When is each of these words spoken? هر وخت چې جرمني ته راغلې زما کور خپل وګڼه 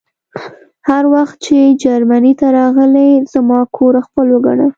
هر 0.89 1.03
وخت 1.13 1.37
چې 1.45 1.57
جرمني 1.83 2.33
ته 2.39 2.47
راغلې 2.59 3.09
زما 3.33 3.59
کور 3.75 3.93
خپل 4.07 4.25
وګڼه 4.33 4.67